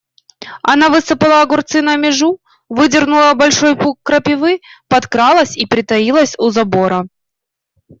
[0.63, 7.05] Она высыпала огурцы на межу, выдернула большой пук крапивы, подкралась и притаилась у забора.